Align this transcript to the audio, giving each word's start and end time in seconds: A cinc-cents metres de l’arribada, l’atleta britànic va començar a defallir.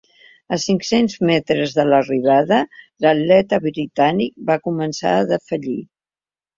A 0.55 0.57
cinc-cents 0.61 1.17
metres 1.31 1.75
de 1.81 1.85
l’arribada, 1.91 2.59
l’atleta 3.07 3.63
britànic 3.69 4.37
va 4.53 4.61
començar 4.69 5.17
a 5.23 5.33
defallir. 5.35 5.81